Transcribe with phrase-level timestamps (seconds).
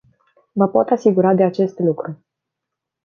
[0.51, 2.21] Vă pot asigura de acest lucru.